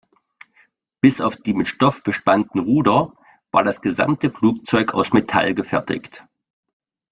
[0.99, 3.13] Bis auf die mit Stoff bespannten Ruder
[3.51, 6.23] war das gesamte Flugzeug aus Metall gefertigt.